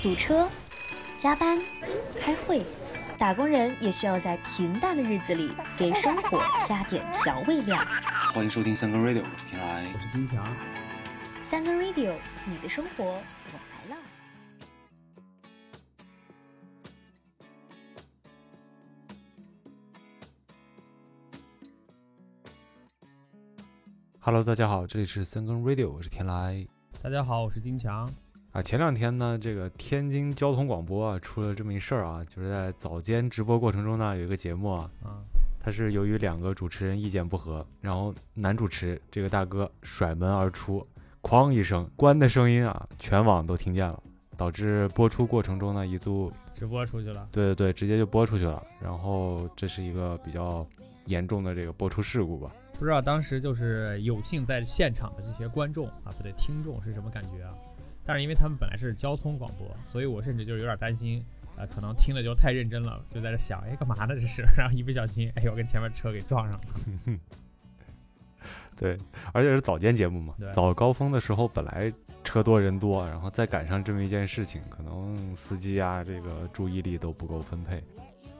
[0.00, 0.48] 堵车、
[1.18, 1.58] 加班、
[2.20, 2.62] 开会，
[3.18, 7.76] 打工人也需要在平淡的日子里给生活加点调味料。
[8.32, 10.56] 欢迎收听三更 radio，我是天来，我是金强。
[11.42, 12.14] 三更 radio，
[12.46, 13.20] 你的生活我
[13.72, 14.00] 来了。
[24.20, 26.64] Hello，大家好，这里是三更 radio，我是天来。
[27.02, 28.08] 大家好，我是金强。
[28.52, 35.20] 啊，前两天呢，这个天津交通广播啊出了这么一事儿啊，就是在早间直播过程中呢，有一个节目啊，啊，
[35.60, 40.84] 它是由于两个主持人意见不合，然后男主持这个大哥甩门而出，
[41.22, 44.02] 哐一声关的声音啊，全网都听见了，
[44.34, 47.28] 导致播出过程中呢一度直播出去了。
[47.30, 50.66] 对对对，直接就播出去了，然后这是一个比较
[51.04, 52.50] 严重的这个播出事故吧。
[52.78, 57.52] 不知道当时就是有幸在现场的这些观众啊，不对，听众是什么感觉啊？
[58.08, 61.22] 但是因为他们本来是交通广播，所以我甚至就是有点担心，
[61.56, 64.40] 呃，可能听的就太认真了，就在这想，哎，干嘛呢这是？
[64.56, 67.18] 然后一不小心，哎我，跟前面车给撞上了。
[68.78, 68.96] 对，
[69.34, 71.92] 而且是早间节目嘛，早高峰的时候本来
[72.24, 77.84] 车多人多，然后再赶上这么一件事情，可能司机啊这个注意力都不够分配。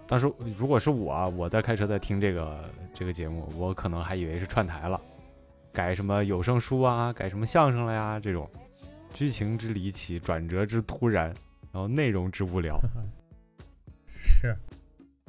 [0.07, 4.99] 当时如果是我啊，我在开车在听这个这个节目，我可能还以为是串台了，
[5.75, 8.49] 改什么有声书啊，改什么相声了呀这种，
[9.13, 11.27] 剧情之离奇，转折之突然，
[11.73, 12.79] 然后内容之无聊。
[14.07, 14.57] 是，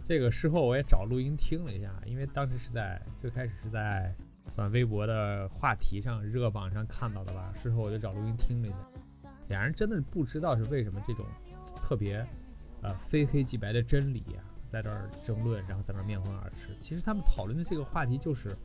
[0.03, 4.13] 这个事后我也找录音听了一下，因为当时是在最开始是在
[4.49, 11.25] 算微博的话题上热榜上看到的吧，事后我就找录音听了一下，俩人真的不知道是为什么这种
[11.75, 12.25] 特别
[12.81, 16.75] 呃非黑即白的真理啊，在这儿争论，然后在那儿面红耳赤。
[16.79, 18.55] 其实他们讨论的这个话题就是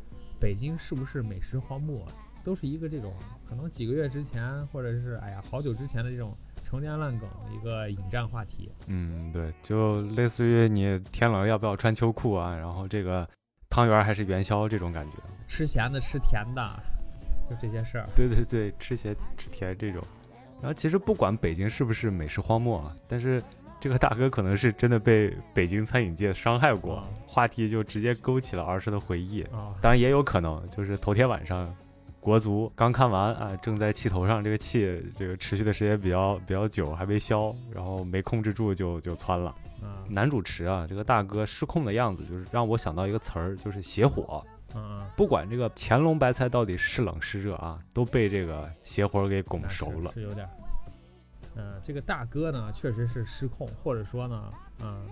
[0.41, 2.07] 北京是不是美食荒漠，
[2.45, 3.13] 都是一个这种
[3.45, 8.71] 可能几个月之前或者是哎呀好久之前的这种陈年烂梗的一个引战话题。
[8.87, 13.29] 嗯，对，就类似于你天冷要不要穿秋裤啊，然后这个
[13.71, 15.17] 汤圆还是元宵这种感觉。
[15.47, 16.63] 吃咸的吃甜的，
[17.49, 18.09] 就这些事儿。
[18.15, 20.03] 对对对，吃咸吃甜这种。
[20.61, 23.41] 然后其实不管北京是不是美食荒漠啊，但是
[23.79, 29.43] 这个大哥可能是真的被北京餐饮界伤害过，啊话题就直接勾起了儿时的回忆。
[29.45, 31.73] 啊，当然也有可能就是头天晚上。
[32.25, 39.55] 国足刚看完啊，正在气头上，这个气这个持续的时间比较比较久，还没消，然后没控制住就就窜了。
[39.83, 44.43] 啊，男主持啊，这个大哥失控的样子，就是让我想到一个词儿，就是邪火。
[44.75, 50.11] 嗯，不管这个乾隆白菜到底是冷是热啊，都被这个邪火给拱熟了。
[50.15, 50.51] 是有点儿。
[51.57, 54.53] 嗯，这个大哥呢，确实是失控，或者说呢，
[54.83, 55.07] 嗯，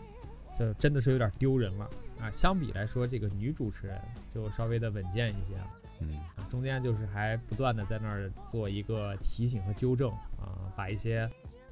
[0.58, 1.84] 这真的是有点丢人了
[2.18, 2.30] 啊。
[2.30, 4.00] 相比来说，这个女主持人
[4.34, 5.70] 就稍微的稳健一些了。
[6.08, 11.28] 嗯，中间就是还不断的在那儿做一个提醒和纠正啊，把一些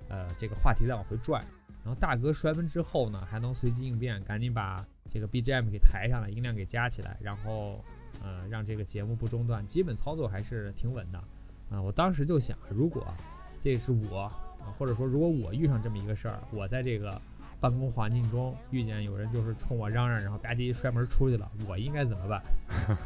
[0.08, 1.40] 呃这个话题再往回拽。
[1.82, 7.82] 然后大哥摔门之后呢，还能随机应变，赶紧把这个 BGM 给抬上来，音量给加起来，然后
[8.22, 11.18] 呃让这个节目不中断，基本操作还是挺稳的。
[11.70, 13.06] 啊，我当时就想，如果
[13.60, 14.22] 这是我
[14.58, 17.20] 啊，或者说如果我遇上这么一个事儿，我在这个
[17.60, 22.42] 办公环境中遇见有人就是冲我嚷嚷，然后吧唧摔门出去了，我应该怎么办？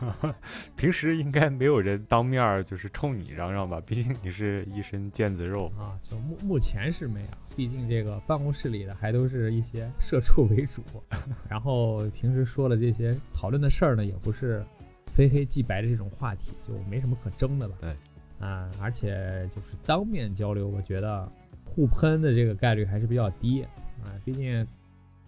[0.76, 3.80] 平时应该没有人当面儿就是冲你嚷嚷吧？
[3.84, 5.72] 毕竟你是一身腱子肉。
[5.76, 10.82] 啊，就目目前是没有，毕竟这个办公室里的还都是一些社畜为主，
[11.50, 14.64] 然后平时说了这些讨论的事儿呢，也不是
[15.08, 17.74] 非黑即白的这种话题，就没什么可争的了。
[17.80, 17.96] 对，
[18.38, 21.28] 啊，而且就是当面交流，我觉得
[21.64, 23.66] 互喷的这个概率还是比较低
[24.04, 24.66] 啊，毕竟。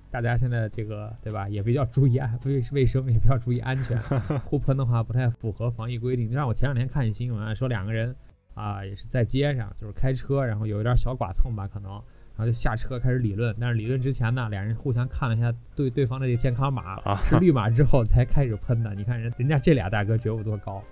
[0.09, 4.01] 大家现在这个对吧，也比较注意安卫卫生，也比较注意安全。
[4.47, 6.33] 互喷的话不太符合防疫规定。
[6.33, 8.15] 让我前两天看一新闻啊，说两个人
[8.55, 13.55] 啊也是在街上，就是开车，然后有一点小剐蹭吧，可能，然后就下车开始理论。
[13.61, 18.95] 但是理论之前呢，俩人互相看了一下对对方的这个健康码啊是绿码之后才开始喷的。
[18.95, 20.83] 你看人人家这俩大哥觉悟多高，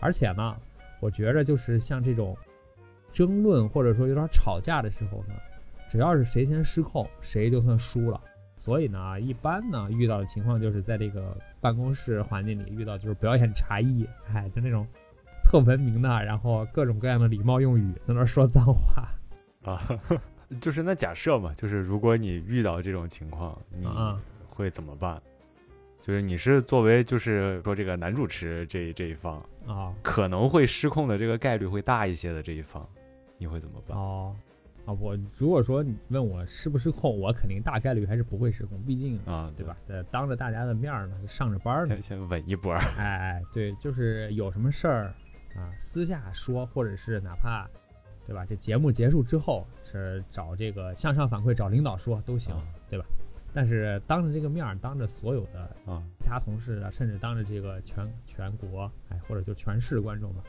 [0.00, 0.56] 而且呢，
[1.00, 2.36] 我觉着就是像这种
[3.12, 5.34] 争论或者说有点吵架的时候呢，
[5.90, 8.20] 只要是谁先失控，谁就算输了。
[8.56, 14.86] 所以呢，一般呢遇到的情况就是在这个办公室环境里遇到就是表演茶艺，哎，就那种
[15.44, 19.08] 特文明的，然后各种各样的礼貌用语在那说脏话
[19.64, 19.80] 啊，
[20.60, 24.20] 就是那假设嘛，就是如果你遇到这种情况，你啊。
[24.48, 25.16] 会怎么办？
[26.02, 32.84] 就是你是作为就是说这个男主持这这一方，啊可能会失控的这个概率会大一些的这一方，
[33.36, 33.96] 你会怎么办？
[33.96, 34.34] 哦
[34.88, 34.92] 啊！
[34.98, 39.76] 我如果说你问我失不失控，我肯定大概率还是不会失控，毕竟啊，对吧？
[39.86, 45.14] 呃，当着大家的面儿呢，上着班儿呢，先先稳一波儿，哎哎，对，就是有什么事儿
[45.54, 47.68] 啊，私下说，或者是哪怕
[48.26, 48.46] 对吧？
[48.46, 53.04] 这节目结束之后是找这个向上反馈，找领导说都行，啊对吧？
[53.52, 60.42] 但是当着这个面儿，当着所有的啊，其他同事啊，甚至当着这个全全国，哎，或者就全市观众吧，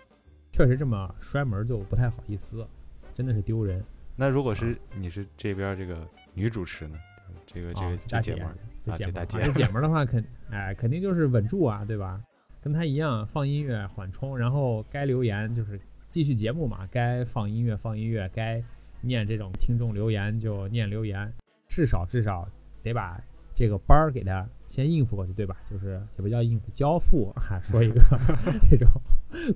[0.53, 2.65] 确实这么摔门就不太好意思，
[3.13, 3.83] 真的是丢人。
[4.19, 6.99] 那如果是你是这边这个女主持呢？
[7.47, 8.55] 这个这个这姐们儿，
[8.85, 10.21] 这姐大姐这姐们儿的话肯
[10.51, 12.21] 哎肯定就是稳住啊，对吧？
[12.61, 15.79] 跟她一样放音乐缓冲，然后该留言就是
[16.09, 18.61] 继续节目嘛，该放音乐放音乐，该
[18.99, 21.31] 念这种听众留言就念留言，
[21.69, 22.45] 至少至少
[22.83, 23.17] 得把
[23.55, 25.55] 这个班儿给他先应付过去，对吧？
[25.71, 28.01] 就是也不叫应付，交付啊，说一个
[28.69, 28.89] 这种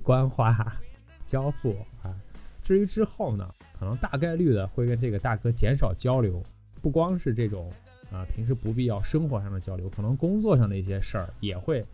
[0.02, 0.74] 官话，
[1.26, 1.70] 交付
[2.02, 2.16] 啊。
[2.64, 6.42] 至于之后呢，可能大概率的会跟这个大哥减少交流，
[6.80, 7.70] 不光是这种
[8.10, 11.84] 啊平时不必要生活上的交流，可能工作上的一些事儿也会，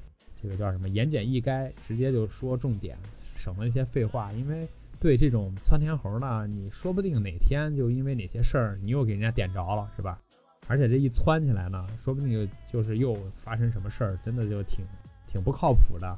[0.40, 2.96] 这个叫什么言简意赅，直接就说重点，
[3.34, 4.32] 省了一些废话。
[4.34, 4.64] 因为
[5.00, 10.20] 对这种窜天猴呢，你说不定哪天就因为哪些事儿，你又给人家点着了，是吧？
[10.68, 14.84] 而且这一窜起来呢，说不定就就是又发生什么事儿，真的就挺
[15.26, 16.16] 挺不靠谱的。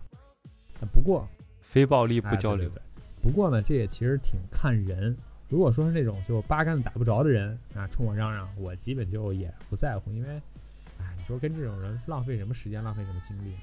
[0.92, 1.26] 不过
[1.60, 2.74] 非暴力不交流哎对对。
[2.74, 2.91] 对
[3.22, 5.16] 不过呢，这也其实挺看人。
[5.48, 10.28] 如果说是那种就八竿子打不着的人啊，冲我嚷嚷，我基本就也不在乎，因为，
[10.98, 13.54] 哎，你说跟这种人浪费什么时间，浪费什么精力？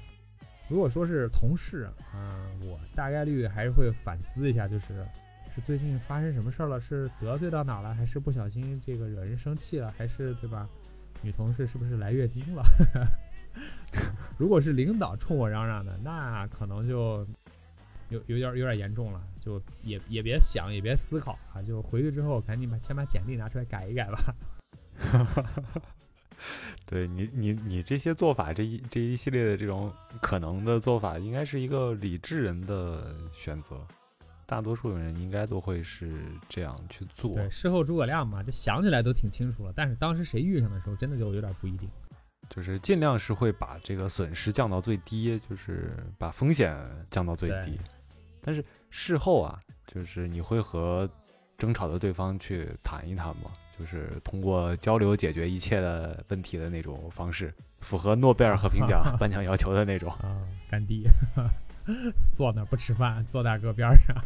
[0.68, 5.04] 如果说是同事啊、我大概率还是会反思一下，就是
[5.52, 10.68] 是最近发生什么事儿了，是得罪到哪了，还是不小心这个惹人生气了，还是对吧？
[11.22, 12.62] 女同事是不是来月经了？
[14.38, 17.26] 如果是领导冲我嚷嚷的，那可能就
[18.10, 24.34] 有有点有点严重了，就也也别想，也别思考啊，就回去之后赶紧把先把简历拿出来改一改吧。
[26.86, 33.76] 对你，你你这些做法，这一这一系列的这种可能的做法，应该是一个理智人的选择。
[34.46, 36.10] 大多数人应该都会是
[36.48, 37.36] 这样去做。
[37.36, 41.88] 对，事后诸葛亮嘛，这想起来都挺清楚了，但是当时谁遇上的时候，真的就有点不一定。
[42.48, 46.76] 就是尽量是会把这个损失降到最低，就是把风险
[47.08, 47.99] 降到最低对。
[48.42, 49.56] 但是事后啊，
[49.86, 51.08] 就是你会和
[51.58, 60.40] 争吵的对方去谈一谈吗，就是通过交流解决一切的问题的那种方式，符合诺贝尔和平奖 颁奖要求的那种啊，
[60.70, 61.02] 干爹
[62.32, 64.16] 坐那儿不吃饭，坐大哥边儿上，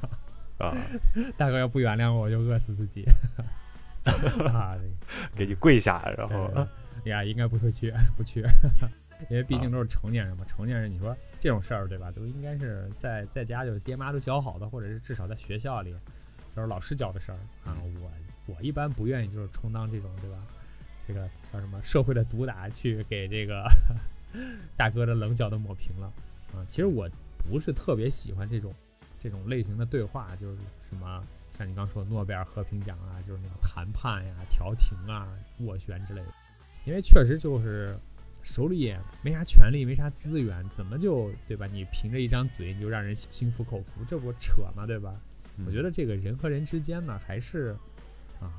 [0.69, 0.77] 啊，
[1.37, 3.05] 大哥要不原谅我，我就饿死自己。
[4.53, 4.77] 啊，
[5.35, 6.69] 给你跪下，然后呃
[7.05, 8.45] 呀，应该不会去，不去，
[9.29, 10.45] 因为毕竟都是成年人嘛。
[10.45, 12.11] 成年人，你说这种事儿，对吧？
[12.13, 15.95] 都应该是在在家就是爹妈都教好的，或者是至少在学校里
[16.55, 17.77] 都是老师教的事儿啊。
[17.83, 18.11] 我
[18.47, 20.37] 我一般不愿意就是充当这种，对吧？
[21.07, 23.67] 这个叫什么社会的毒打，去给这个
[24.77, 26.13] 大哥的棱角都抹平了
[26.55, 26.65] 啊。
[26.69, 27.09] 其实我
[27.39, 28.73] 不是特别喜欢这种
[29.23, 30.59] 这种类型的对话，就是
[30.91, 31.23] 什么。
[31.57, 35.29] 像你刚说的诺贝尔和平奖啊，就是那种谈判呀、调停啊、
[35.61, 36.29] 斡旋之类的，
[36.85, 37.97] 因为确实就是
[38.45, 41.67] 手里也没啥权利，没啥资源，怎么就对吧？
[41.67, 44.87] 你凭着一张嘴你就让人心服口服，这不扯吗？
[44.87, 45.13] 对吧？
[45.67, 47.75] 我觉得这个人和人之间呢，还是
[48.41, 48.53] 啊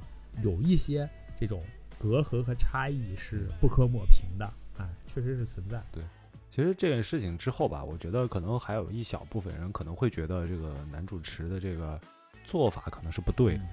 [0.43, 1.07] 有一些
[1.39, 1.63] 这种
[1.99, 5.81] 隔阂和差异是不可抹平的，哎，确实是存在。
[5.91, 6.03] 对
[6.49, 11.99] 其实这件事情之后吧，我觉得可能还有一小部分人可能会觉得这个男主持的这个
[12.43, 13.67] 做法可能是不对，嗯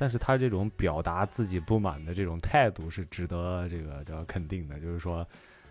[0.00, 5.26] 但是他这种表达自己不满的这种态度是值得这个叫肯定的，就是说，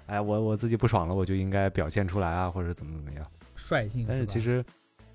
[0.07, 3.25] 哎，我我自己不爽了，我就应该表现出来啊，或者怎么怎么样。
[3.55, 4.63] 率性，但是其实，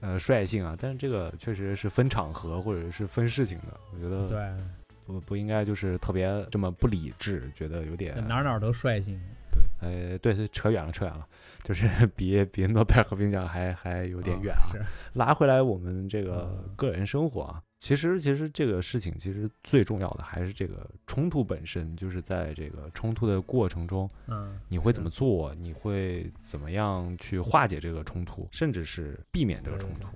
[0.00, 4.64] 呃，率性啊，但是这个确实是分场合或者是分事情的，我觉得对，
[5.06, 9.18] 不不应该就是特别这么不理智，觉得有点哪儿哪儿都率性。
[9.50, 9.62] 对，
[10.12, 11.26] 呃，对对，扯远了，扯远了，
[11.62, 14.72] 就是 比比诺贝尔和平奖还还有点远啊。
[14.72, 14.82] 是
[15.14, 25.52] 拉回来我们这个嗯个人生活啊，其实其实这个事情其实最重要的还是这个冲突本身，就是在这个冲突的过程中，嗯，你会怎么做？
[25.56, 30.06] 你会怎么样去化解这个冲突，甚至是避免这个冲突？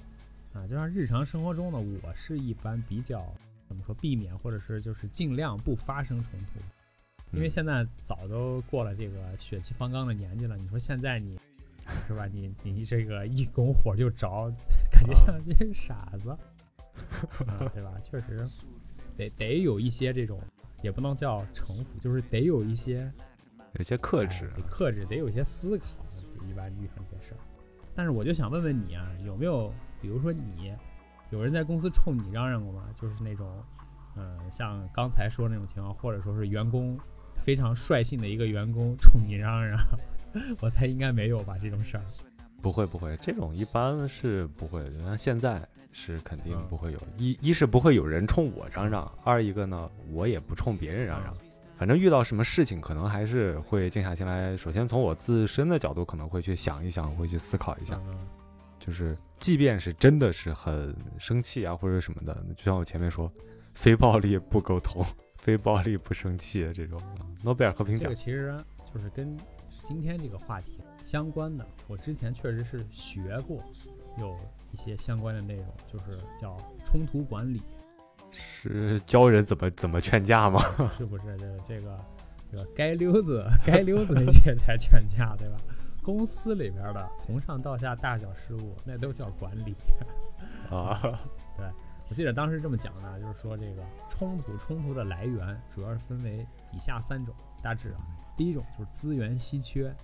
[0.57, 3.27] 啊，就像日常生活中呢，我是一般比较
[3.67, 6.61] 怎么说避免，或者是就是尽量不发生冲突，
[7.37, 10.57] 因为嗯现在早都过了这个血气方刚的年纪了。
[10.57, 11.37] 你说现在你
[12.07, 12.29] 是吧？
[12.33, 14.53] 你你这个一拱火就着，
[14.93, 16.39] 感觉像这傻子，啊，
[17.75, 17.93] 对吧？
[18.03, 18.47] 确实
[19.17, 20.41] 得得有一些这种，
[20.83, 23.11] 也不能叫城府，就是得有一些
[23.75, 25.87] 有些克哎制，得克制，得有一些思考。
[26.49, 27.39] 一般遇上这些事儿，
[27.95, 30.73] 但是我就想问问你啊，有没有比如说你
[31.31, 32.85] 有人在公司冲你嚷嚷过吗？
[33.01, 33.51] 就是那种，
[34.17, 36.97] 嗯、像刚才说那种情况，或者说是员工
[37.41, 39.77] 非常率性的一个员工冲你嚷嚷，
[40.63, 42.05] 我猜应该没有吧这种事儿。
[42.67, 45.05] 不会不会，这种一般是不会的。
[45.05, 51.33] 像现在是肯定不会有，一一是不会有人冲我嚷嚷，二一个呢，我也不冲别人嚷嚷。
[51.79, 54.57] 反正遇到什么事情，可能还是会静下心来。
[54.57, 58.01] 首先从我自身的角度，可能会去想一想，会去思考一下。
[58.81, 63.31] 就是，即便是真的是很生气啊，或者什么的，就像我前面说，
[63.75, 65.07] 非暴力不沟通，
[65.37, 67.01] 非暴力不生气这种。
[67.45, 68.53] 诺贝尔和平奖，这个其实
[68.93, 69.37] 就是跟
[69.85, 71.65] 今天这个话题相关的。
[71.87, 73.63] 我之前确实是学过，
[74.19, 74.37] 有
[74.73, 77.63] 一些相关的内容，就是叫冲突管理。
[78.33, 80.59] 是教人怎么怎么劝架吗？
[80.99, 81.99] 是不是这个这个
[82.51, 85.57] 这个该溜子 该溜子那些才劝架对吧？
[86.03, 89.77] 公司里边的从上到下大小事务那都叫管理
[90.71, 91.01] 啊。
[91.57, 91.67] 对
[92.09, 97.33] 我记得当时这么讲的，就是说这个冲突冲突的来源主要是分为以下三种，
[97.63, 98.03] 大致啊，
[98.37, 99.95] 第一种就是资源稀缺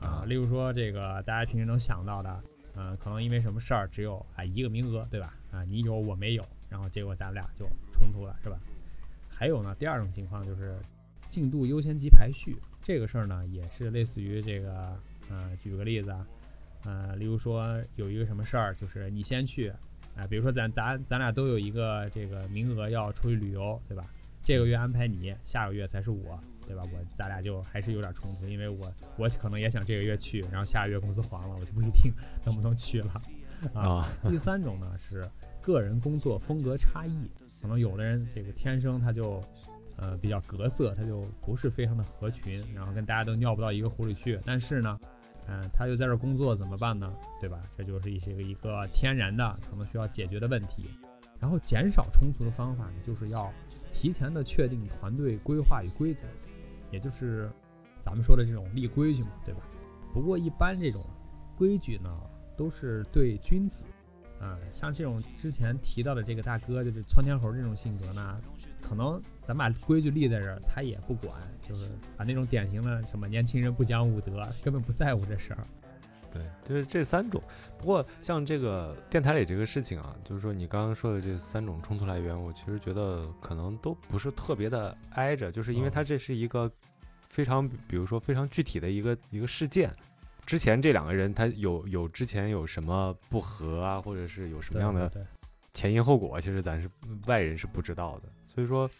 [0.00, 2.42] 啊，例如说这个大家平时能想到的，
[2.76, 5.34] 嗯，可能因为什么事儿只有啊一个名额对吧？
[5.50, 6.46] 啊，你有我没有。
[6.68, 8.56] 然后结果咱俩就冲突了，是吧？
[9.28, 10.78] 还有呢，第二种情况就是
[11.28, 14.96] 进度优先级排序这个事儿呢，也是类似于这个，
[15.28, 16.26] 呃，举个例子啊，
[16.84, 19.68] 呃，例如说有一个什么事儿，就是你先去，
[20.16, 24.04] 啊，比如说咱咱咱俩都有一个这个名额要出去旅游，对吧？
[24.42, 26.38] 这个月安排你，下个月才是我，
[26.70, 26.84] 对吧？
[26.92, 32.12] 我咱俩就还是有点冲突，因为我我可能也想这个月去，然后下个月公司黄了，我就不一定
[32.44, 33.20] 能不能去了
[33.74, 34.08] 啊。
[34.28, 35.28] 第三种呢是。
[35.62, 39.44] 个人工作风格差异，可能有的人这个天生他就，
[39.98, 44.40] 呃，比较格色，他就不是非常的合群，然后跟大家都尿不到一个壶里去。
[44.42, 44.98] 但是呢，
[45.48, 47.12] 嗯，他就在这工作，怎么办呢？
[47.42, 47.60] 对吧？
[47.76, 50.88] 这就是一些个一个天然的可能需要解决的问题。
[51.38, 53.52] 然后减少冲突的方法呢，就是要
[53.92, 56.22] 提前的确定团队规划与规则，
[56.90, 57.50] 也就是
[58.00, 59.60] 咱们说的这种立规矩嘛，对吧？
[60.12, 61.04] 不过一般这种
[61.56, 62.10] 规矩呢，
[62.56, 63.86] 都是对君子。
[64.42, 68.40] 嗯，像这种之前提到的这个大哥，就是窜天猴这种性格呢，
[68.80, 75.66] 可能咱把规矩立在这儿，他也不管，就是把那种典型的什么年轻人不讲武德，根本不在乎这事儿。
[76.32, 77.42] 对，就是这三种。
[77.78, 86.70] 不过像这个电台里这个事情啊，就是说你刚刚说的这三种冲突来源，我其实觉得可能都不是特别的挨着，就是因为它这是一个
[87.26, 89.92] 非常，比如说非常具体的一个一个事件。
[90.46, 95.10] 之前这两个人他有有之前有什么不和啊，或者是有什么样的
[95.72, 96.90] 前因后果，其实咱是
[97.26, 98.28] 外人是不知道的。
[98.52, 98.90] 所以说，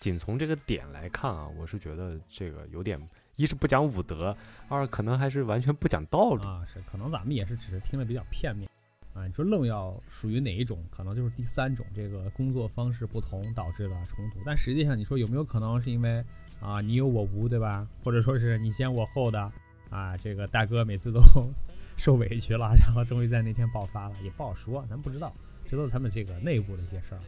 [0.00, 3.00] 仅从这个点来看啊，我是觉得这个有点
[3.36, 4.36] 一是不讲武德，
[4.68, 6.64] 二可能还是完全不讲道理啊。
[6.66, 8.68] 是，可能咱们也是只是听的比较片面
[9.12, 9.26] 啊。
[9.26, 14.40] 你说愣要属于哪一种，可能就是第三种，这个工作方式不同导致的冲突。
[14.44, 16.24] 但实际上，你说有没有可能是因为
[16.60, 17.86] 啊你有我无，对吧？
[18.02, 19.52] 或者说是你先我后的？
[19.90, 21.20] 啊，这个大哥每次都
[21.96, 25.32] 受委屈了，然后终于在那天爆发了，也不好说，咱不知道，
[25.64, 27.20] 这都是他们这个内部的一些事儿。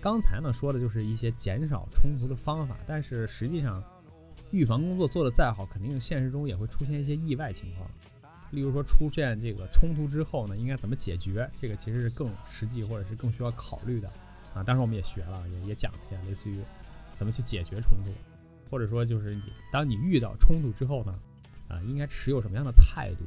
[0.00, 3.82] 刚才呢说的就是一些减少冲突的方法，但是实际上，
[4.50, 7.88] 预防工作做得再好，肯定现实中也会出现一些意外情况。
[8.50, 11.50] 例如说出现这个冲突之后呢，应该怎么解决？
[11.60, 14.08] 这个其实是更实际或者是更需要考虑的
[14.54, 14.62] 啊。
[14.62, 16.58] 当时我们也学了，也也讲了一下，类似于
[17.18, 18.12] 怎么去解决冲突，
[18.70, 21.18] 或者说就是你当你遇到冲突之后呢？
[21.66, 23.24] 啊，应该持有什么样的态度？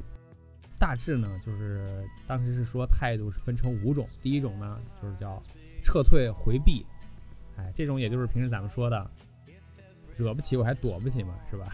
[0.78, 4.08] 大致呢，就是当时是说态度是分成五种。
[4.22, 5.42] 第一种呢，就是叫
[5.82, 6.86] 撤退回避，
[7.56, 9.10] 哎，这种也就是平时咱们说的，
[10.18, 11.64] 惹不起我还躲不起嘛，是吧？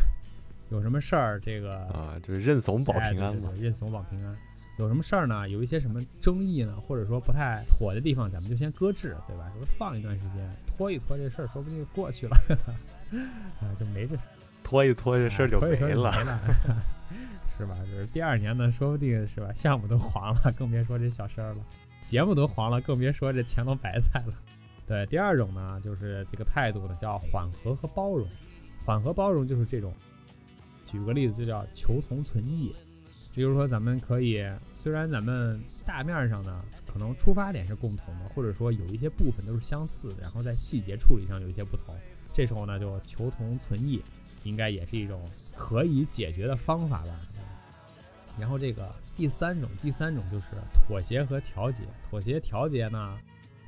[0.70, 4.36] 有什么事儿这个啊，就是认怂保平安嘛，认怂保平安。
[4.76, 5.48] 有什么事儿呢？
[5.48, 9.50] 有一些什么争议呢，或者说不太妥的地方，咱们就先搁置，对吧？
[9.56, 12.36] 说放一段时间，拖一拖这事儿，说不定就过去了，
[13.62, 14.16] 啊，就没这。
[14.64, 16.10] 拖一拖，这事儿就没了，
[17.56, 17.76] 是吧？
[17.88, 21.58] 就是第二年呢，说不定是吧，项目都黄了，更别说这小事儿了；
[22.04, 24.34] 节目都黄了，更别说这乾隆白菜了。
[24.86, 28.28] 对，第二种呢，就是这个态度呢，叫缓和和包容。
[28.84, 29.92] 缓和包容就是这种，
[30.86, 32.74] 举个例子，就叫求同存异。
[33.34, 41.94] 比如说，咱们可以，虽然咱们大面上呢，可能出发点是共同的，或者说有一些部分都是相似的，然后在细节处理上有一些不同，
[42.32, 44.02] 这时候呢，就求同存异。
[44.44, 45.26] 应该也是一种
[45.56, 47.18] 可以解决的方法吧。
[48.38, 50.48] 然后这个第三种，第三种就是
[50.86, 51.84] 妥协和调节。
[52.10, 53.18] 妥协调节呢，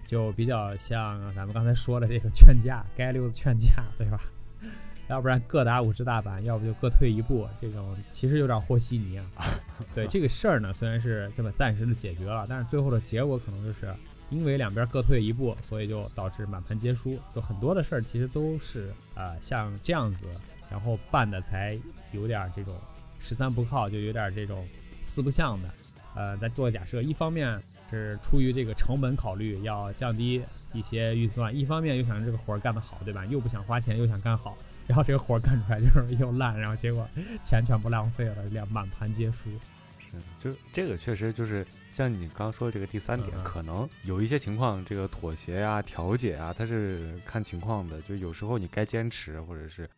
[0.06, 4.20] 就比较像咱们刚才说的这个劝架，该溜子劝架，对吧？
[5.08, 7.48] 要不然各打五十大板，要不就各退一步。
[7.60, 9.26] 这种其实有点和稀泥啊。
[9.94, 13.94] 对这个事儿呢，虽然是这么暂时的解决了，但是最后的结果可能就是
[14.30, 17.18] 因为两边各退一步，所以就导致满盘皆输。
[17.34, 20.26] 就很多的事儿其实都是啊，像这样子。
[20.68, 21.78] 然后办的才
[22.10, 22.74] 有点这种
[23.20, 24.66] 十三不靠，就有点这种
[25.00, 25.70] 四不像的。
[26.16, 27.56] 呃，咱做个假设，一方面
[27.90, 33.24] 是出于这个成本考虑，要降低一些预算；一方面又想这个活儿干得好，对吧？
[33.26, 37.08] 又不想花钱，又想干好，然后这个活儿干出来就是又烂，然后结果
[37.44, 39.50] 钱全部浪费了，两满盘皆输。
[39.98, 48.00] 是，就这个确实就是像你刚刚说的这个第三点，可能有一些情况，这个妥协啊、调解啊，它是看情况的。
[48.02, 49.88] 就有时候你该坚持，或者是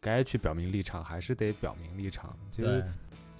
[0.00, 2.36] 该去表明立场，还是得表明立场。
[2.50, 2.84] 其对实，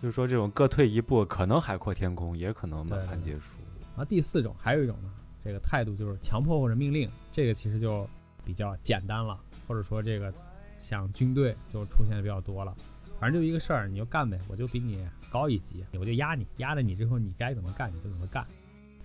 [0.03, 3.59] 就是说这种各退一步，可能海阔天空，也可能满盘皆输。
[3.97, 5.11] 然后第四种还有一种呢，
[5.45, 8.09] 这个态度就是强迫或者命令，这个其实就
[8.45, 10.33] 比较简单了，或者说这个
[10.81, 12.75] 像军队就出现的比较多了。
[13.21, 18.45] 反正就一个事儿，你就干呗，我就比你高一级，我就压你，压着你之后，你该怎么干你就怎么干。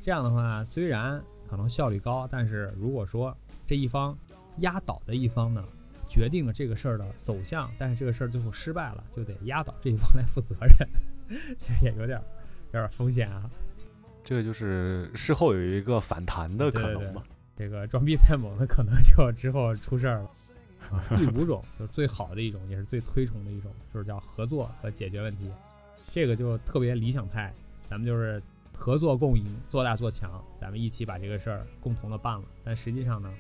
[0.01, 3.36] 这样的话，虽然可能效率高，但是如果说
[3.67, 4.17] 这一方
[4.58, 5.63] 压倒的一方呢，
[6.10, 10.89] 决定了这个事儿的走向，但是这个事儿最后失败了，就得压倒这一方来负责任，
[11.60, 12.19] 其实也有点
[12.74, 13.50] 有点风险啊。
[14.23, 17.23] 这个就是事后有一个反弹的可能嘛。
[17.55, 20.31] 这个装逼太猛了，可能就之后出事儿了。
[20.91, 25.51] 啊第五种就是最好的一种，也是最推崇的一种，就是叫合作和解决问题。
[26.11, 27.53] 这个就特别理想派，
[27.88, 28.41] 咱们就是
[28.73, 32.43] 合作共赢，做大做强，咱们一起把这个事儿共同的办了。
[32.63, 33.31] 但实际上呢，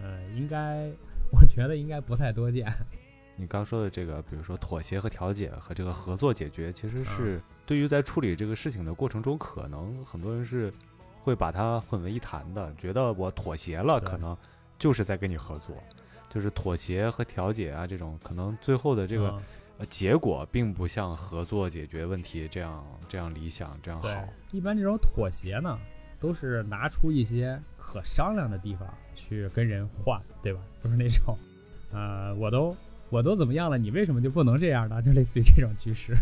[0.00, 0.90] 呃，应该
[1.30, 2.72] 我觉得应该不太多见。
[3.36, 10.72] 你刚说的这个，比如说妥协和调解和这个合作解决，其实嗯是对于在处理这个事情的过程中，可能很多人是
[11.22, 14.36] 会把它混为一谈的，觉得我妥协了，可能
[14.78, 15.74] 就是在跟你合作，
[16.30, 19.42] 就是妥协和调解啊，这种可能最后的这个
[19.88, 24.08] 结果，并不像合作解决问题这样这样理想这样好。，
[24.52, 25.76] 一般这种妥协呢，
[26.20, 30.60] 都是拿出一些可商量的地方去跟人换，对吧？
[30.84, 31.36] 就是那种，
[31.92, 32.76] 呃，我都
[33.10, 35.02] 我都怎么样了，你为什么就不能这样呢？
[35.02, 36.16] 就类似于这种趋势。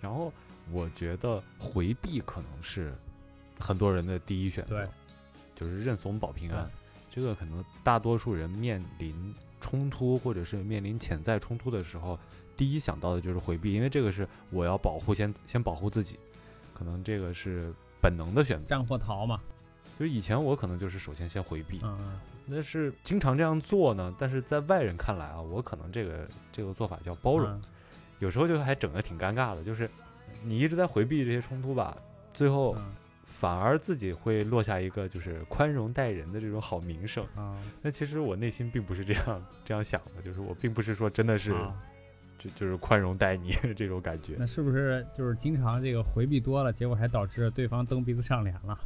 [0.00, 0.32] 然后
[0.70, 2.94] 我觉得回避可能是
[3.58, 4.88] 很多人的第一选择，
[5.54, 6.68] 就是认怂保平安。
[7.08, 12.18] 这个可能大多数人面临冲突或者是面临潜在冲突的时候，
[12.56, 16.18] 第一想到的就是回避，因为这个是我要保护先先保护自己，
[16.72, 18.70] 可能这个是本能的选择。
[18.70, 19.40] 战或逃嘛，
[19.98, 27.48] 就是以前我可能就是首先先回避，嗯嗯，是经常这样做呢，但是在外人看来啊，我可能这个这个做法叫包容。
[27.50, 27.62] 嗯
[28.22, 29.90] 有时候就还整的挺尴尬的，就是
[30.44, 31.96] 你一直在回避这些冲突吧，
[32.32, 32.92] 最后嗯
[33.24, 37.24] 反而自己会落下一个就是宽容待人的这种好名声。
[37.34, 41.74] 啊但其实我内心并不是这样这样想的，就是我并不是说真的是啊
[42.38, 44.36] 就就是宽容待你 这种感觉。
[44.38, 48.78] 那是不是就是经常这个回避多了，结果还导致对方蹬鼻子上脸了？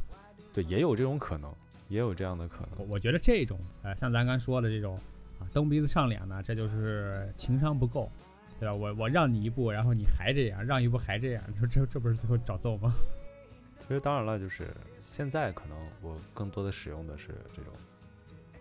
[0.51, 1.53] 对，也有这种可能，
[1.89, 2.69] 也有这样的可能。
[2.79, 4.95] 我我觉得这种，呃，像咱刚说的这种
[5.39, 8.11] 啊，蹬鼻子上脸呢，这就是情商不够，
[8.59, 8.73] 对吧？
[8.73, 12.93] 我我让你一步，然后你还这样，让一步还这样，你说这这不是最后找揍吗？
[13.79, 14.67] 其实当然了，就是
[15.01, 17.71] 现在可能我更多的使用的是这种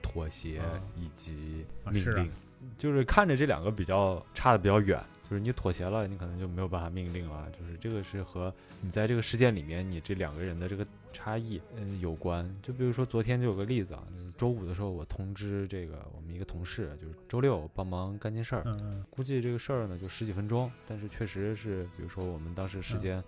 [0.03, 2.31] 妥协啊以及命令，
[2.79, 5.03] 就是看着这两个比较差的比较远。
[5.29, 7.49] 就是你妥协了，你可能就没有办法命令了。
[7.59, 12.49] 就是这个是和你在这个事件里面你这两个人的这个差异，嗯，有关。
[12.63, 18.65] 就比如说昨天就有个例子啊，就是周五的时候我通知这个我们一个同事，就是周六帮忙干件事儿，
[19.09, 23.25] 估计这个事儿呢就十几分钟，但是确实是，比如说我们当时时嗯间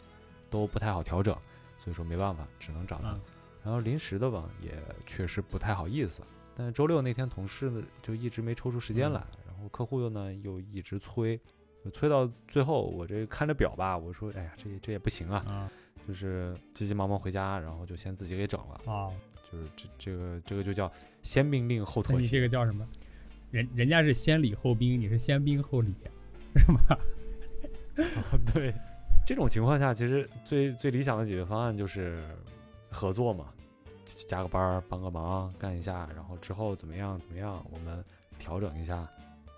[0.51, 1.35] 都不太好调整，
[1.79, 3.13] 所以说没办法，只能找他。
[3.13, 3.21] 嗯
[3.65, 4.73] 然后临时的吧，也
[5.05, 6.23] 确实不太好意思。
[6.55, 11.39] 但是周六那天同事呢就一直没抽出时间嗯来，然后客户又呢又一直催，
[11.85, 15.73] 就催到最后，我这看着表吧，我说，哎呀，这这也不行啊，啊
[16.09, 19.13] 就是急急忙忙回家，然后就先自己给整了，啊，
[19.53, 20.91] 就是这这个这个就叫
[21.23, 22.41] 先命令后那你这。
[22.41, 22.89] 个叫什么？
[23.51, 25.95] 人人家是先礼后兵，你是先兵后礼，
[26.57, 26.81] 是吗？
[28.55, 28.73] 对，
[29.27, 32.25] 这种情况下，其实最最理想的解决方案就是
[32.91, 33.53] 合作嘛，
[34.27, 38.03] 加个班儿帮个忙干一下，然后之后怎么样怎么样，我们
[38.39, 39.07] 调整一下。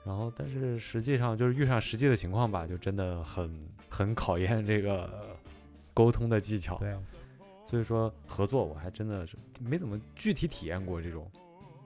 [0.05, 5.30] 然后，但是实际上就是遇上实际的情况吧，就真的很很考验这个
[5.95, 6.79] 沟通的技巧。
[6.79, 6.97] 对，
[7.65, 11.31] 所以说合作，我还真的是没怎么具体体验过这种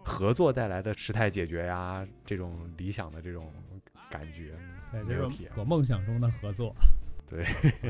[0.02, 3.50] 合作带来的事态解决呀，这种理想的这种
[4.10, 4.54] 感觉。
[4.92, 6.74] 对，没这是有体验我梦想中的合作。
[7.26, 7.44] 对，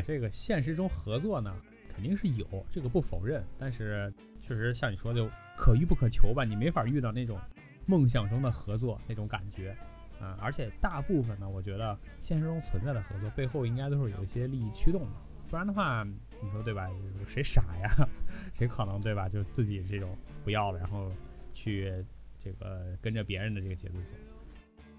[0.07, 1.55] 这个现实中合作呢，
[1.89, 3.45] 肯定是有，这个不否认。
[3.59, 7.39] 但是确实像你说的，就可遇不可求吧，你没法遇到那种
[7.85, 9.77] 梦想中的合作那种感觉。
[10.21, 15.09] 嗯、而且大部分呢，我觉得现实中存在的合作背后应该都是有一些利益驱动的，
[15.49, 16.05] 不然的话，
[16.43, 16.89] 你说对吧？
[17.27, 18.09] 谁傻呀？
[18.55, 19.29] 谁可能对吧？
[19.29, 21.11] 就自己这种不要了，然后
[21.53, 21.93] 去
[22.39, 24.15] 这个跟着别人的这个节奏走。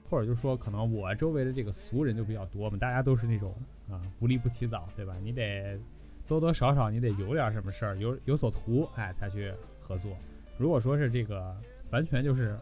[0.07, 3.55] 或者就是说，可能我周围的这个俗人就比较多嘛，大家都是那种
[3.89, 5.15] 啊不立不起早，对吧？
[5.21, 5.79] 你得
[6.27, 10.15] 多多少少你得有点什么事儿，有有所图，哎，才去合作。
[10.57, 12.57] 如果说是这个完全就是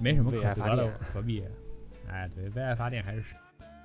[0.00, 1.44] 没什么可得的，何必？
[2.08, 3.22] 哎，对，为爱发电还是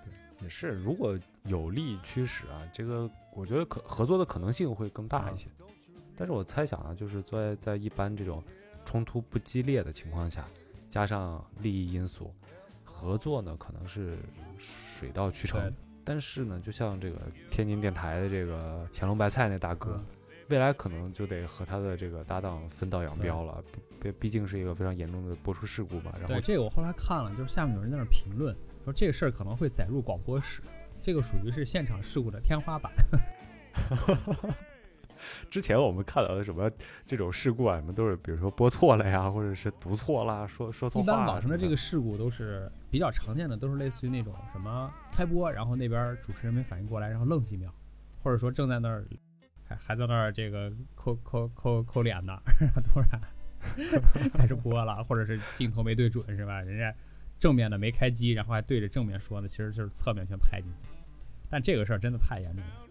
[0.04, 5.48] 对也是，如果有利驱使啊，这个我觉得可合作的可能性会更大一些。
[6.16, 8.44] 但是我猜想啊，就是在在一般这种
[8.84, 10.46] 冲突不激烈的情况下，
[10.90, 12.34] 加上利益因素，
[12.84, 14.18] 合作呢可能是
[14.58, 15.74] 水到渠成。
[16.04, 17.18] 但是呢，就像这个
[17.52, 20.06] 天津电台的这个乾隆白菜那大哥，嗯
[20.50, 23.64] 未来可能就得和他的这个搭档分道扬镳了。
[24.02, 26.12] 毕毕竟是一个非常严重的播出事故嘛。
[26.14, 30.64] 然后对这个我后来看了，就是下面有人在那儿评论说这个事儿可能会载入广播史，
[31.02, 32.92] 这个属于是现场事故的天花板。
[35.50, 36.72] 之前我们看到的什么
[37.06, 41.06] 这种事故啊，什么都是比如说播错了呀，或者是读错了，说说错一。
[41.06, 47.70] 般网上的这个事故都是比较常见的，都是类似于那种什么开播，然后那边主持人没反应过来，然后愣几秒，
[48.24, 49.06] 或者说正在那儿
[49.68, 53.22] 还还在那儿这个抠抠抠抠脸呢，然 后突然
[54.34, 56.62] 开始播了，或者是镜头没对准是吧？
[56.62, 56.96] 人家
[57.40, 60.90] 正面的没开机，然后还对着正面说呢，其实就是侧面全拍进去。
[61.50, 62.86] 但这个事儿真的太严重了，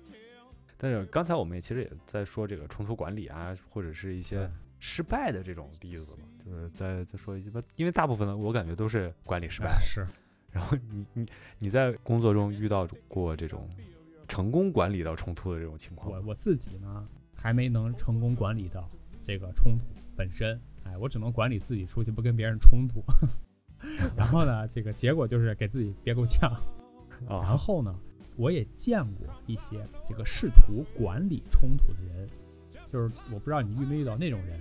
[0.76, 9.80] 但是刚才我们也其实也在说这个冲突管理啊，或者是一些失败的这种例子嘛，就是在在说一些吧，因为大部分的，我感觉都是管理失败哎。
[9.80, 10.06] 是
[10.50, 11.26] 然后你你
[11.58, 13.68] 你在工作中遇到过这种
[14.26, 16.10] 成功管理到冲突的这种情况？
[16.10, 18.88] 我我自己呢还没能成功管理到
[19.22, 19.84] 这个冲突
[20.16, 23.04] 本身，哎，我只能管理自己出去不跟别人冲突。
[24.16, 26.50] 然后呢，这个结果就是给自己憋够呛。
[27.28, 27.94] 然啊，后呢，
[28.36, 32.28] 我也见过一些这个试图管理冲突的人，
[32.86, 34.58] 就是我不知道你遇没遇到那种人。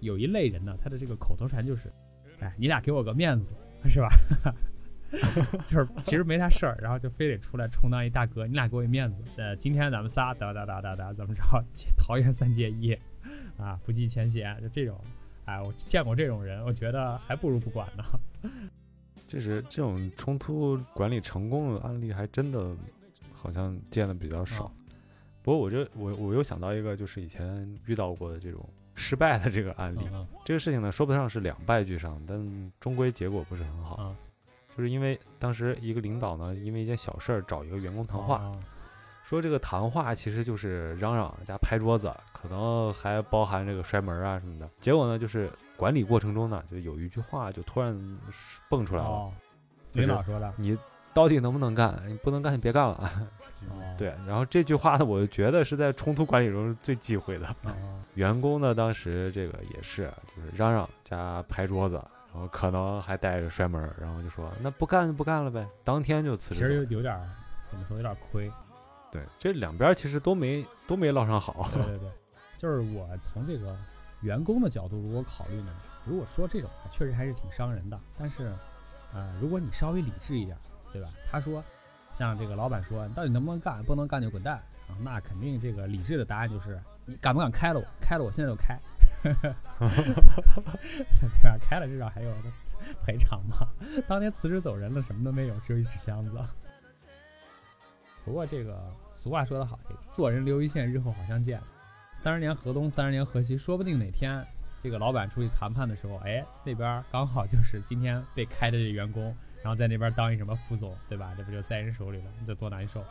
[0.00, 1.92] 有一类人呢，他的这个口头禅就是
[2.40, 3.52] ：“哎，你俩给我个面子，
[3.86, 4.08] 是吧？”
[5.66, 9.22] 就是其实没啥事儿，然后就非得出来充当一大哥，你俩给我一面子。
[9.36, 11.42] 呃，今天咱们仨哒哒哒哒哒怎么着？
[11.98, 12.96] 桃园三结义
[13.58, 14.98] 啊，不计前嫌，就这种。
[15.50, 18.04] 哎，我见过这种人，我觉得还不如不管呢。
[19.26, 22.72] 这是这种冲突管理成功的案例，还真的
[23.32, 24.66] 好像见的比较少。
[24.66, 24.72] 啊
[25.42, 28.62] 不过我这我我又想到一个，就是以前遇到过的这种
[28.94, 30.00] 失败的这个案例。
[30.12, 33.96] 嗯这个事情呢，说不上是两败俱伤，但终归结果不是很好。
[34.00, 34.16] 嗯
[34.76, 38.52] 就是因为当时一个领导呢，因为一件小事儿找一个员工谈话，啊
[39.30, 44.68] 说这个谈话其实就是嚷嚷加拍桌子，可能还包含这个摔门啊什么的。
[44.80, 47.96] 结果呢，就是管理过程中呢，就有一句话就突然
[48.68, 49.30] 蹦出来了：
[49.92, 50.52] 领导说的。
[50.56, 50.76] 你
[51.14, 52.02] 到底能不能干？
[52.08, 53.08] 你不能干，你别干了。
[53.68, 57.46] 哦， 对，然后这句话呢，我觉得是在冲突管理中是最忌讳的。
[57.62, 62.02] 哦，员工呢，当时这个也是，就是嚷嚷加拍桌子，
[62.34, 67.20] 然后可能还带着摔门儿，然后就说那不干就不干了呗，当天就辞职其实有点儿
[67.70, 68.50] 怎么说，有点儿亏。
[69.10, 71.68] 对，这两边其实都没都没落上好。
[71.74, 72.10] 对对 对，
[72.58, 73.76] 就是我从这个
[74.20, 75.72] 员工的角度如果考虑呢，
[76.04, 77.98] 如果说这种话，确实还是挺伤人的。
[78.18, 78.52] 但是，
[79.12, 80.56] 呃，如果你稍微理智一点，
[80.92, 81.08] 对吧？
[81.30, 81.62] 他说，
[82.18, 83.82] 像这个老板说，你到底能不能干？
[83.84, 84.56] 不能干就滚蛋
[84.88, 84.94] 啊！
[85.00, 87.86] 那肯定这个理智的答案就是，你敢不敢开了我？
[88.00, 88.78] 开了我现在就开，
[89.22, 89.32] 对
[91.42, 91.58] 吧？
[91.60, 92.32] 开了至少还有
[93.04, 93.66] 赔偿嘛。
[94.06, 96.30] 当年辞职走人了，什么都没有，只有一纸箱子。
[98.30, 98.80] 不过这个
[99.16, 101.60] 俗话说得好，这个做人留一线，日后好相见。
[102.14, 104.46] 三十年河东，三十年河西，说不定哪天
[104.80, 111.34] 这个老板出去谈判的时候，哎，那边刚好就是今天被开的这员工，然后在那边当一什么副总，对吧？
[111.36, 112.30] 这不就在人手里了？
[112.46, 113.02] 这多难受！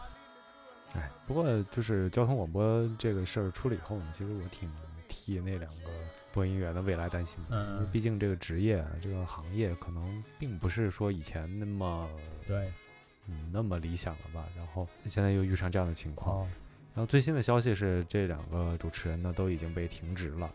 [0.95, 4.71] 哎，不过就是交通广播这个事儿出了以后呢，其实我挺
[5.09, 5.89] 替那两个
[6.31, 12.07] 播音员的未来担心的，因为嗯，毕竟这个职业啊，这个行业可能并不是说以前那么
[12.47, 12.71] 对，
[13.29, 14.47] 嗯那么理想了吧。
[14.57, 16.47] 然后现在又遇上这样的情况，哦，
[16.93, 20.51] 然后最新的消息是，这两个主持人呢都已经被停职了。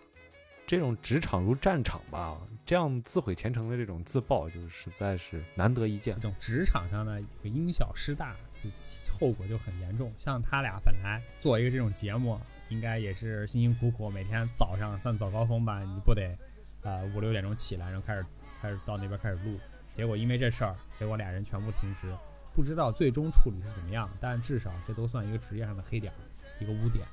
[0.67, 6.23] 这种职场如战场吧，这样自毁前程的这种自爆，就实在是难得一见这。
[6.23, 8.71] 种职场上的这个因小失大，就
[9.13, 10.11] 后果就很严重。
[10.17, 16.35] 像他俩本来做一个这种节目，应该也是辛辛苦苦，每天早上算早高峰吧，你不得
[16.81, 18.25] 呃五六点钟起来，然后开始
[18.63, 19.59] 开始到那边开始录。
[19.93, 22.11] 结果因为这事儿，结果俩人全部停职，
[22.55, 26.13] 不知道最终处理是怎么样，但至少这都算一个职业上的黑点，
[26.61, 27.05] 一个污点。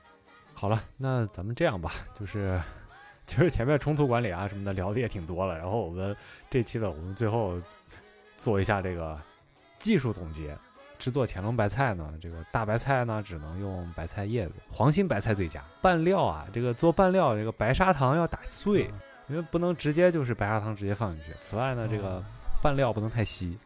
[0.54, 2.62] 好了，那咱们这样吧，就是
[3.25, 6.15] 其实 前面冲突管理啊什么的聊的也挺多了，然后我们
[6.49, 7.56] 这期呢，我们最后
[8.38, 9.19] 做一下这个
[9.80, 10.58] 技术总结。
[10.99, 15.60] 制作乾隆白菜呢，这个大白菜呢只能用白菜叶子，黄心白菜最佳。
[15.82, 18.84] 拌料啊，这个做拌料，这个白砂糖要打碎，
[19.27, 21.34] 因为不能直接就是白砂糖直接放进去。
[21.39, 22.23] 此外呢，这个
[22.62, 23.58] 拌料不能太稀，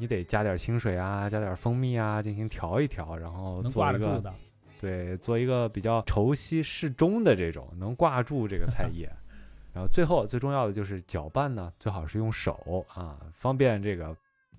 [0.00, 4.34] 你得加点清水啊，加点蜂蜜啊，进行调一调，然后能做一个挂得住的。
[4.80, 9.12] 对，做一个比较稠稀适中的这种能挂住这个菜叶。
[9.74, 14.16] 然后最后最重要的就是搅拌呢，最好是用手啊，方便这个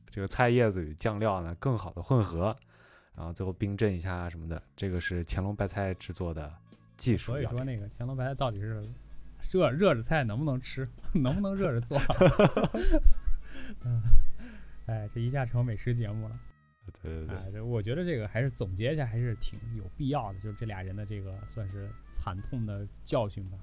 [0.10, 2.56] 这个菜叶子与酱料呢更好的混合。
[3.14, 6.50] 然后最后冰镇一下啊什么的，这个是乾隆白菜制作的
[6.96, 7.34] 技术。
[7.34, 8.82] 所以说那个乾隆白菜到底是
[9.52, 12.00] 热热着菜能不能吃， 能不能热着做？
[13.84, 14.02] 嗯，
[14.86, 16.40] 哎，这一下成美食节目了。
[17.02, 23.58] 对对对，哎，这我觉得这个还是总结一下，还是挺有必要的，就是这俩人的这个算是惨痛的教训吧。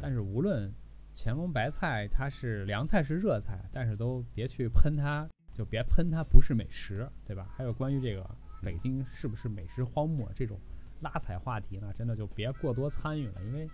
[0.00, 0.72] 但是无论
[1.14, 7.52] 乾隆白菜它是凉菜是热菜，但是都别去喷它，就别喷它不是美食，对吧？
[7.56, 8.28] 还有关于这个
[8.62, 10.58] 北京是不是美食荒漠这种
[11.00, 13.68] 拉踩话题呢，真的就别过多参与了，因为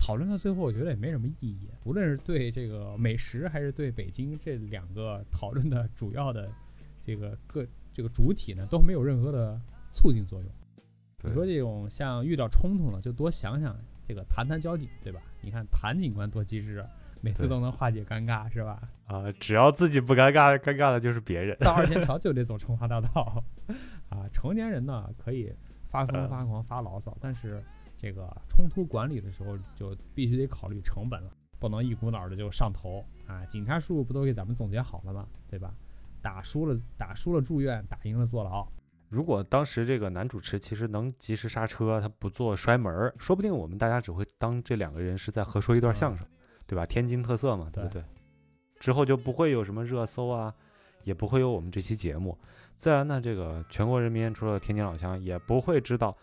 [0.00, 1.68] 讨论到最后，我觉得也没什么意义。
[1.84, 6.50] 无论是对这个美食，还是对北京这两个讨论的主要的
[7.02, 9.60] 这个各这个主体呢，都没有任何的
[9.92, 10.50] 促进作用。
[11.22, 15.20] 你说这种像遇到冲突了，就多想想这个谈谈交警，对吧？
[15.42, 16.88] 你看谭警官多机智啊，
[17.20, 18.88] 每次都能化解尴尬，是吧？
[19.06, 21.54] 啊，只要自己不尴尬，尴尬的就是别人。
[21.60, 23.44] 到二仙 桥就得走成华大道
[24.08, 24.26] 啊！
[24.32, 25.52] 成年人呢可以
[25.84, 27.62] 发疯、嗯发狂、发牢骚，但是
[28.00, 33.44] 这个冲突管理的时候就必须得考虑成本了，不能一股脑的就上头啊！
[33.44, 35.28] 警察叔叔不都给咱们总结好了吗？
[35.48, 35.74] 对吧？
[36.22, 38.66] 打输了打输了住院，打赢了坐牢。
[39.10, 46.26] 如果当时这个男主持其实能及时刹车，他不做摔门儿，说不定我们大家只会当这两个人是在合说一段相声，
[46.66, 46.86] 对吧？
[46.86, 48.02] 天津特色嘛，对不对？
[48.78, 50.54] 之后就不会有什么热搜啊，
[51.04, 52.38] 也不会有我们这期节目。
[52.76, 56.16] 自然呢，这个全国人民除了天津老乡，也不会知道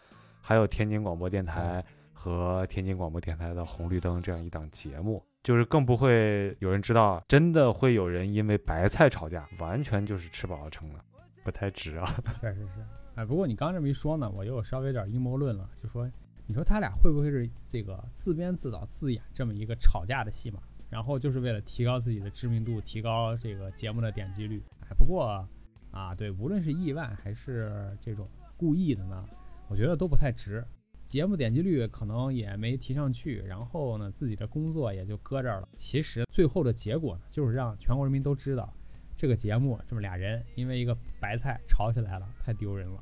[0.47, 1.83] 还有天津广播电台
[2.13, 10.99] 和天津广播电台的红绿灯这样一档节目，就是更不会有人知道，真的会有人因为白菜吵架，完全就是吃饱了撑的，
[11.43, 12.05] 不太值啊。
[12.39, 16.09] 确实是，哎，不过你刚这么一说呢，我又稍微有点阴谋论了，就说
[16.45, 24.63] 你说他俩会不会是这个自编自导自演这么一个吵架的戏码，然后就是为了提高自己的知名度，提高这个节目的点击率？
[24.89, 25.45] 哎，不过
[25.91, 29.25] 啊，对，无论是意外还是这种故意的呢，
[29.67, 30.65] 我觉得都不太值。
[31.05, 35.69] 节目点击率可能也没提上去，然后呢，自己的工作也就搁这儿了。
[35.77, 38.73] 其实最后的结果呢，就是让全国人民都知道，
[39.15, 43.01] 这个节目这么俩人因为一个白菜吵起来了，太丢人了。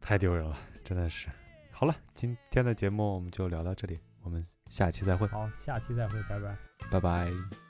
[0.00, 1.28] 太丢人了，真的是。
[1.70, 6.56] 好了，今天的节目我们就聊到这里，我们下期再会，好，下期再会，拜拜。
[6.90, 7.63] 拜拜。